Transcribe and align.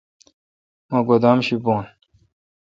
مہ 0.89 0.99
گودام 1.07 1.39
شی 1.45 1.55
بھون۔ 1.63 1.83